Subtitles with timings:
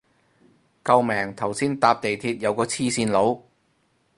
[0.83, 3.39] 救命頭先搭地鐵有個黐線佬